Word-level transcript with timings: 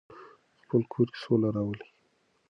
خپل 0.61 0.81
کور 0.93 1.07
کې 1.13 1.17
سوله 1.23 1.49
راولئ. 1.55 1.89